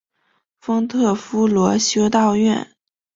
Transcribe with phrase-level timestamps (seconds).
[0.59, 2.71] 丰特夫罗修道院。